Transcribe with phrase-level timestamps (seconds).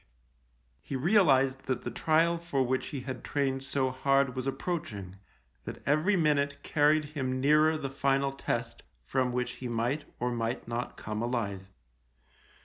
[0.81, 5.17] He realised that the trial for which he had trained so hard was approach ing;
[5.65, 9.67] that every minute carried him nearer 8 THE LIEUTENANT the final test, from which he
[9.67, 11.69] might or might not come alive.